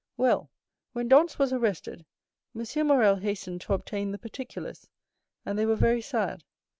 [0.17, 0.49] "Well,
[0.93, 2.07] when Dantès was arrested,
[2.55, 4.89] Monsieur Morrel hastened to obtain the particulars,
[5.45, 6.43] and they were very sad.